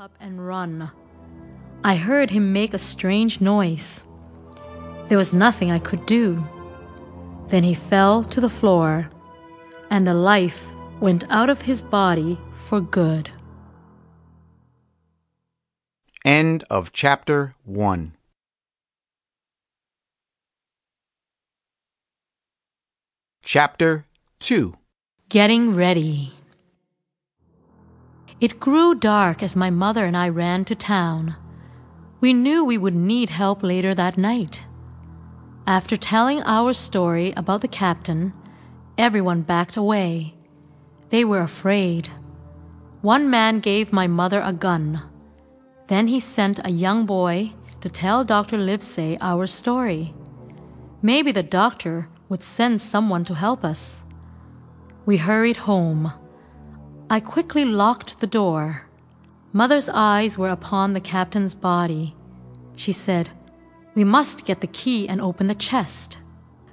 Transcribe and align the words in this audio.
up 0.00 0.16
and 0.18 0.46
run. 0.46 0.90
I 1.84 1.96
heard 1.96 2.30
him 2.30 2.54
make 2.54 2.72
a 2.72 2.78
strange 2.78 3.42
noise. 3.42 4.02
There 5.08 5.18
was 5.18 5.34
nothing 5.34 5.70
I 5.70 5.78
could 5.78 6.06
do. 6.06 6.42
Then 7.48 7.64
he 7.64 7.74
fell 7.74 8.24
to 8.24 8.40
the 8.40 8.48
floor, 8.48 9.10
and 9.90 10.06
the 10.06 10.14
life 10.14 10.68
went 11.00 11.24
out 11.28 11.50
of 11.50 11.62
his 11.62 11.82
body 11.82 12.40
for 12.54 12.80
good. 12.80 13.30
End 16.24 16.64
of 16.70 16.94
chapter 16.94 17.54
1. 17.66 18.14
Chapter 23.42 24.06
2 24.38 24.78
Getting 25.28 25.74
ready. 25.74 26.39
It 28.38 28.60
grew 28.60 28.94
dark 28.94 29.42
as 29.42 29.56
my 29.56 29.70
mother 29.70 30.04
and 30.04 30.16
I 30.16 30.28
ran 30.28 30.64
to 30.66 30.74
town. 30.74 31.36
We 32.20 32.32
knew 32.32 32.64
we 32.64 32.78
would 32.78 32.94
need 32.94 33.30
help 33.30 33.62
later 33.62 33.94
that 33.94 34.18
night. 34.18 34.64
After 35.66 35.96
telling 35.96 36.42
our 36.42 36.72
story 36.72 37.32
about 37.36 37.60
the 37.60 37.68
captain, 37.68 38.32
everyone 38.98 39.42
backed 39.42 39.76
away. 39.76 40.34
They 41.10 41.24
were 41.24 41.40
afraid. 41.40 42.08
One 43.02 43.30
man 43.30 43.58
gave 43.58 43.92
my 43.92 44.06
mother 44.06 44.40
a 44.40 44.52
gun. 44.52 45.02
Then 45.88 46.08
he 46.08 46.20
sent 46.20 46.60
a 46.64 46.70
young 46.70 47.06
boy 47.06 47.52
to 47.80 47.88
tell 47.88 48.24
Dr. 48.24 48.58
Livesey 48.58 49.16
our 49.20 49.46
story. 49.46 50.14
Maybe 51.02 51.32
the 51.32 51.42
doctor 51.42 52.08
would 52.28 52.42
send 52.42 52.80
someone 52.80 53.24
to 53.24 53.34
help 53.34 53.64
us. 53.64 54.04
We 55.06 55.16
hurried 55.16 55.56
home. 55.68 56.12
I 57.12 57.18
quickly 57.18 57.64
locked 57.64 58.20
the 58.20 58.28
door. 58.28 58.82
Mother's 59.52 59.88
eyes 59.88 60.38
were 60.38 60.48
upon 60.48 60.92
the 60.92 61.00
captain's 61.00 61.56
body. 61.56 62.14
She 62.76 62.92
said, 62.92 63.30
We 63.96 64.04
must 64.04 64.44
get 64.44 64.60
the 64.60 64.68
key 64.68 65.08
and 65.08 65.20
open 65.20 65.48
the 65.48 65.56
chest. 65.56 66.18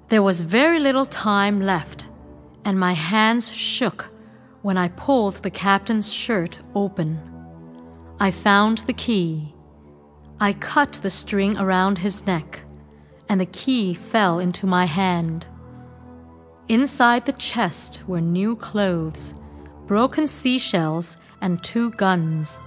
There 0.09 0.21
was 0.21 0.41
very 0.41 0.79
little 0.79 1.07
time 1.07 1.59
left, 1.59 2.07
and 2.63 2.79
my 2.79 2.93
hands 2.93 3.51
shook 3.51 4.11
when 4.61 4.77
I 4.77 4.89
pulled 4.89 5.37
the 5.37 5.49
captain's 5.49 6.13
shirt 6.13 6.59
open. 6.75 7.19
I 8.19 8.29
found 8.29 8.79
the 8.79 8.93
key. 8.93 9.55
I 10.39 10.53
cut 10.53 10.93
the 11.01 11.09
string 11.09 11.57
around 11.57 11.97
his 11.97 12.27
neck, 12.27 12.61
and 13.27 13.41
the 13.41 13.47
key 13.47 13.95
fell 13.95 14.37
into 14.37 14.67
my 14.67 14.85
hand. 14.85 15.47
Inside 16.67 17.25
the 17.25 17.33
chest 17.33 18.03
were 18.05 18.21
new 18.21 18.55
clothes, 18.55 19.33
broken 19.87 20.27
seashells, 20.27 21.17
and 21.41 21.63
two 21.63 21.91
guns. 21.91 22.59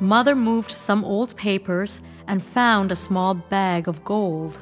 Mother 0.00 0.34
moved 0.34 0.70
some 0.70 1.04
old 1.04 1.36
papers 1.36 2.00
and 2.26 2.42
found 2.42 2.90
a 2.90 2.96
small 2.96 3.34
bag 3.34 3.86
of 3.86 4.04
gold. 4.04 4.60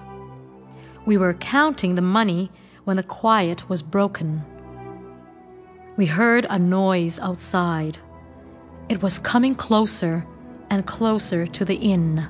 We 1.06 1.16
were 1.16 1.34
counting 1.34 1.94
the 1.94 2.02
money 2.02 2.50
when 2.84 2.96
the 2.96 3.02
quiet 3.02 3.68
was 3.68 3.82
broken. 3.82 4.44
We 5.96 6.06
heard 6.06 6.46
a 6.48 6.58
noise 6.58 7.18
outside. 7.18 7.98
It 8.88 9.02
was 9.02 9.18
coming 9.18 9.54
closer 9.54 10.26
and 10.68 10.86
closer 10.86 11.46
to 11.46 11.64
the 11.64 11.76
inn. 11.76 12.28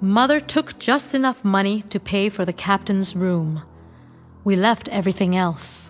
Mother 0.00 0.40
took 0.40 0.78
just 0.78 1.14
enough 1.14 1.44
money 1.44 1.82
to 1.90 1.98
pay 1.98 2.28
for 2.28 2.44
the 2.44 2.52
captain's 2.52 3.16
room. 3.16 3.62
We 4.44 4.54
left 4.56 4.88
everything 4.88 5.36
else. 5.36 5.87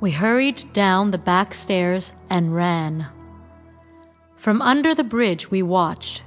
We 0.00 0.12
hurried 0.12 0.64
down 0.72 1.10
the 1.10 1.18
back 1.18 1.52
stairs 1.52 2.14
and 2.30 2.54
ran. 2.54 3.06
From 4.36 4.62
under 4.62 4.94
the 4.94 5.04
bridge 5.04 5.50
we 5.50 5.62
watched. 5.62 6.22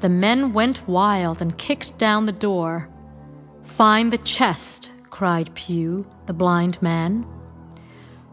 The 0.00 0.08
men 0.08 0.52
went 0.52 0.88
wild 0.88 1.40
and 1.40 1.56
kicked 1.56 1.96
down 1.96 2.26
the 2.26 2.32
door. 2.32 2.88
Find 3.62 4.12
the 4.12 4.18
chest, 4.18 4.90
cried 5.10 5.54
Pew, 5.54 6.04
the 6.26 6.32
blind 6.32 6.82
man. 6.82 7.24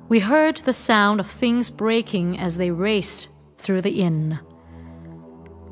We 0.07 0.21
heard 0.21 0.57
the 0.57 0.73
sound 0.73 1.19
of 1.19 1.27
things 1.27 1.69
breaking 1.69 2.39
as 2.39 2.57
they 2.57 2.71
raced 2.71 3.27
through 3.59 3.83
the 3.83 4.01
inn. 4.01 4.39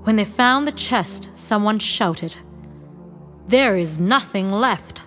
When 0.04 0.18
they 0.18 0.26
found 0.26 0.68
the 0.68 0.72
chest, 0.72 1.30
someone 1.34 1.80
shouted, 1.80 2.38
There 3.48 3.76
is 3.76 4.00
nothing 4.00 4.52
left. 4.52 5.07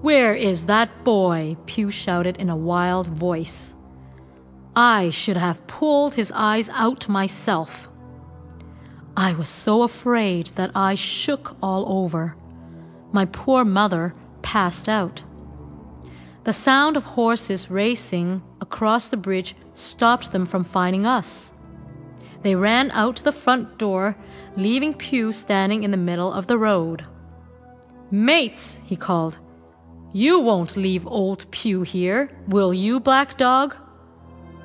Where 0.00 0.32
is 0.32 0.66
that 0.66 1.02
boy? 1.02 1.56
Pew 1.66 1.90
shouted 1.90 2.36
in 2.36 2.48
a 2.48 2.56
wild 2.56 3.08
voice. 3.08 3.74
I 4.76 5.10
should 5.10 5.36
have 5.36 5.66
pulled 5.66 6.14
his 6.14 6.30
eyes 6.32 6.68
out 6.68 7.08
myself. 7.08 7.88
I 9.16 9.34
was 9.34 9.48
so 9.48 9.82
afraid 9.82 10.52
that 10.54 10.70
I 10.72 10.94
shook 10.94 11.56
all 11.60 11.84
over. 11.90 12.36
My 13.10 13.24
poor 13.24 13.64
mother 13.64 14.14
passed 14.40 14.88
out. 14.88 15.24
The 16.44 16.52
sound 16.52 16.96
of 16.96 17.04
horses 17.04 17.68
racing 17.68 18.42
across 18.60 19.08
the 19.08 19.16
bridge 19.16 19.56
stopped 19.74 20.30
them 20.30 20.46
from 20.46 20.62
finding 20.62 21.06
us. 21.06 21.52
They 22.42 22.54
ran 22.54 22.92
out 22.92 23.16
to 23.16 23.24
the 23.24 23.32
front 23.32 23.78
door, 23.78 24.16
leaving 24.56 24.94
Pew 24.94 25.32
standing 25.32 25.82
in 25.82 25.90
the 25.90 25.96
middle 25.96 26.32
of 26.32 26.46
the 26.46 26.56
road. 26.56 27.04
Mates, 28.12 28.78
he 28.84 28.94
called, 28.94 29.40
you 30.12 30.40
won't 30.40 30.76
leave 30.76 31.06
old 31.06 31.50
Pew 31.50 31.82
here, 31.82 32.30
will 32.46 32.72
you, 32.72 32.98
Black 32.98 33.36
Dog? 33.36 33.76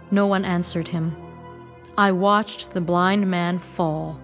No 0.09 0.28
one 0.28 0.46
answered 0.46 0.90
him. 0.90 1.16
I 1.98 2.12
watched 2.12 2.72
the 2.72 2.81
blind 2.81 3.30
man 3.30 3.59
fall. 3.59 4.20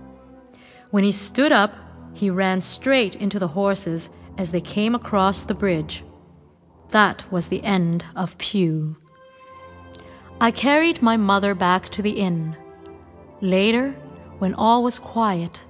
When 0.91 1.03
he 1.03 1.11
stood 1.11 1.51
up, 1.51 1.75
he 2.13 2.29
ran 2.29 2.61
straight 2.61 3.15
into 3.15 3.37
the 3.37 3.49
horses 3.49 4.09
as 4.37 4.51
they 4.51 4.61
came 4.61 4.95
across 4.95 5.43
the 5.43 5.53
bridge. 5.53 6.03
That 6.89 7.31
was 7.31 7.49
the 7.49 7.63
end 7.63 8.05
of 8.15 8.37
Pew. 8.37 8.95
I 10.41 10.51
carried 10.51 11.01
my 11.01 11.17
mother 11.17 11.53
back 11.53 11.89
to 11.89 12.01
the 12.01 12.11
inn. 12.11 12.55
Later, 13.41 13.91
when 14.39 14.53
all 14.53 14.83
was 14.83 14.97
quiet, 14.97 15.63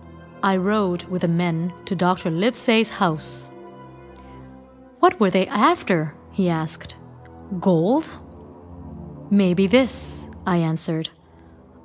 I 0.43 0.55
rode 0.57 1.03
with 1.05 1.23
the 1.23 1.27
men 1.27 1.73
to 1.85 1.95
Dr. 1.95 2.29
Livesey's 2.29 2.91
house. 2.91 3.51
What 4.99 5.19
were 5.19 5.29
they 5.29 5.47
after? 5.47 6.15
he 6.31 6.49
asked. 6.49 6.95
Gold? 7.59 8.09
Maybe 9.31 9.67
this, 9.67 10.27
I 10.45 10.57
answered. 10.57 11.09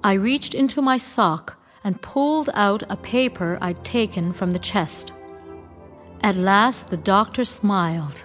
I 0.03 0.15
reached 0.15 0.55
into 0.55 0.83
my 0.83 0.99
sock 0.99 1.57
and 1.83 2.03
pulled 2.03 2.51
out 2.55 2.83
a 2.91 2.97
paper 2.97 3.59
I'd 3.61 3.85
taken 3.85 4.33
from 4.33 4.51
the 4.51 4.59
chest. 4.59 5.13
At 6.23 6.37
last 6.37 6.89
the 6.89 6.97
doctor 6.97 7.45
smiled. 7.45 8.25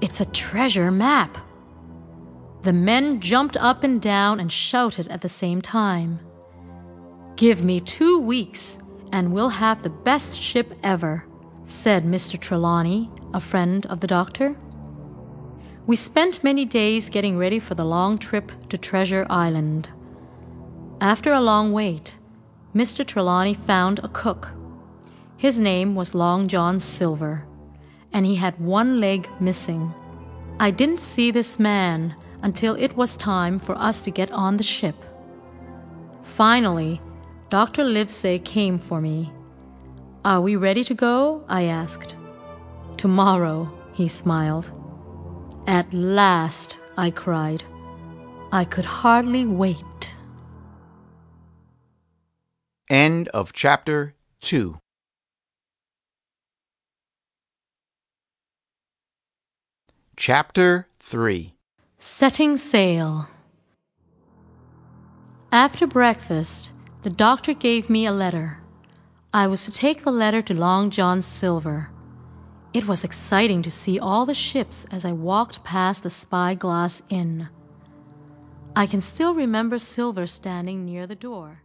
It's 0.00 0.20
a 0.20 0.26
treasure 0.26 0.90
map. 0.90 1.38
The 2.62 2.72
men 2.72 3.20
jumped 3.20 3.56
up 3.56 3.84
and 3.84 4.00
down 4.00 4.40
and 4.40 4.50
shouted 4.52 5.08
at 5.08 5.22
the 5.22 5.28
same 5.28 5.62
time. 5.62 6.20
Give 7.36 7.62
me 7.62 7.80
two 7.80 8.18
weeks, 8.18 8.78
and 9.12 9.32
we'll 9.32 9.50
have 9.50 9.82
the 9.82 9.90
best 9.90 10.34
ship 10.34 10.74
ever, 10.82 11.25
said 11.66 12.04
Mr. 12.04 12.38
Trelawney, 12.38 13.10
a 13.34 13.40
friend 13.40 13.84
of 13.86 13.98
the 13.98 14.06
doctor. 14.06 14.56
We 15.84 15.96
spent 15.96 16.44
many 16.44 16.64
days 16.64 17.08
getting 17.08 17.36
ready 17.36 17.58
for 17.58 17.74
the 17.74 17.84
long 17.84 18.18
trip 18.18 18.52
to 18.68 18.78
Treasure 18.78 19.26
Island. 19.28 19.90
After 21.00 21.32
a 21.32 21.40
long 21.40 21.72
wait, 21.72 22.16
Mr. 22.72 23.04
Trelawney 23.04 23.52
found 23.52 23.98
a 23.98 24.08
cook. 24.08 24.52
His 25.36 25.58
name 25.58 25.96
was 25.96 26.14
Long 26.14 26.46
John 26.46 26.78
Silver, 26.78 27.44
and 28.12 28.24
he 28.24 28.36
had 28.36 28.60
one 28.60 29.00
leg 29.00 29.28
missing. 29.40 29.92
I 30.60 30.70
didn't 30.70 31.00
see 31.00 31.32
this 31.32 31.58
man 31.58 32.14
until 32.42 32.76
it 32.76 32.96
was 32.96 33.16
time 33.16 33.58
for 33.58 33.76
us 33.76 34.00
to 34.02 34.12
get 34.12 34.30
on 34.30 34.56
the 34.56 34.62
ship. 34.62 35.04
Finally, 36.22 37.00
Dr. 37.50 37.82
Livesey 37.82 38.38
came 38.38 38.78
for 38.78 39.00
me. 39.00 39.32
Are 40.26 40.40
we 40.40 40.56
ready 40.56 40.82
to 40.82 40.92
go? 40.92 41.44
I 41.46 41.66
asked. 41.66 42.16
Tomorrow, 42.96 43.72
he 43.92 44.08
smiled. 44.08 44.72
At 45.68 45.94
last, 45.94 46.78
I 46.96 47.12
cried. 47.12 47.62
I 48.50 48.64
could 48.64 48.86
hardly 48.86 49.46
wait. 49.46 50.16
End 52.90 53.28
of 53.28 53.52
chapter 53.52 54.16
2. 54.40 54.80
Chapter 60.16 60.88
3 60.98 61.52
Setting 61.98 62.56
sail. 62.56 63.28
After 65.52 65.86
breakfast, 65.86 66.72
the 67.02 67.10
doctor 67.10 67.54
gave 67.54 67.88
me 67.88 68.06
a 68.06 68.10
letter. 68.10 68.58
I 69.36 69.48
was 69.48 69.66
to 69.66 69.70
take 69.70 70.02
the 70.02 70.10
letter 70.10 70.40
to 70.40 70.54
Long 70.54 70.88
John 70.88 71.20
Silver. 71.20 71.90
It 72.72 72.88
was 72.88 73.04
exciting 73.04 73.60
to 73.64 73.70
see 73.70 73.98
all 73.98 74.24
the 74.24 74.32
ships 74.32 74.86
as 74.90 75.04
I 75.04 75.12
walked 75.12 75.62
past 75.62 76.02
the 76.02 76.08
Spyglass 76.08 77.02
Inn. 77.10 77.50
I 78.74 78.86
can 78.86 79.02
still 79.02 79.34
remember 79.34 79.78
Silver 79.78 80.26
standing 80.26 80.86
near 80.86 81.06
the 81.06 81.14
door. 81.14 81.60